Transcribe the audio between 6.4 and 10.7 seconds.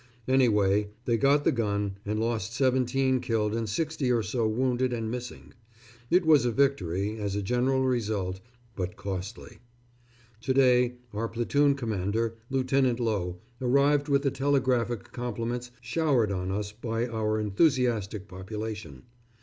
a victory, as a general result, but costly. To